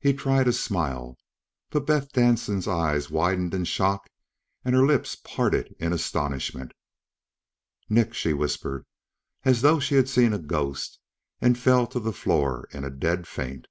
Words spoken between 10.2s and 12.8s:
a ghost, and fell to the floor